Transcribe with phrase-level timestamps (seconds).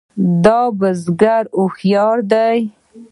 [0.43, 2.47] دا د بزګر هوښیاري ده.